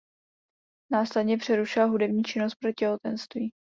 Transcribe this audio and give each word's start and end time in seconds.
Následně 0.91 1.37
přerušila 1.37 1.85
hudební 1.85 2.23
činnost 2.23 2.55
pro 2.55 2.71
těhotenství. 2.71 3.51